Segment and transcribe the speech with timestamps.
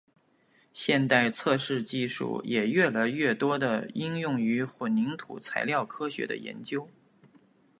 [0.73, 6.89] 现代测试技术也越来越多地应用于混凝土材料科学的研究。